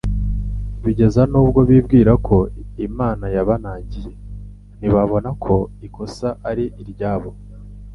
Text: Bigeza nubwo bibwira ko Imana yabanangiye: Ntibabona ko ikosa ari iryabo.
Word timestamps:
Bigeza 0.83 1.21
nubwo 1.31 1.59
bibwira 1.69 2.11
ko 2.27 2.37
Imana 2.87 3.25
yabanangiye: 3.35 4.11
Ntibabona 4.77 5.29
ko 5.43 5.55
ikosa 5.87 6.27
ari 6.49 6.65
iryabo. 6.83 7.29